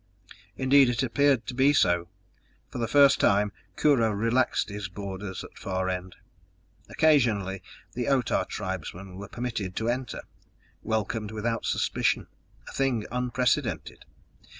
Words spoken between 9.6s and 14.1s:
to enter, welcomed without suspicion a thing unprecedented!